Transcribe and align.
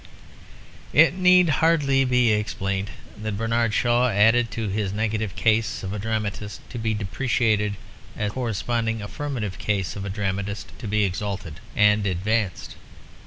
It 0.93 1.13
need 1.13 1.49
hardly 1.61 2.03
be 2.05 2.31
explained 2.31 2.89
that 3.21 3.37
Bernard 3.37 3.71
Shaw 3.71 4.09
added 4.09 4.49
to 4.49 4.67
his 4.67 4.91
negative 4.91 5.35
case 5.35 5.83
of 5.83 5.93
a 5.93 5.99
dramatist 5.99 6.67
to 6.71 6.79
be 6.79 6.95
depreciated 6.95 7.75
a 8.17 8.29
corresponding 8.31 9.03
affirmative 9.03 9.59
case 9.59 9.95
of 9.95 10.03
a 10.03 10.09
dramatist 10.09 10.71
to 10.79 10.87
be 10.87 11.03
exalted 11.03 11.59
and 11.75 12.07
advanced. 12.07 12.77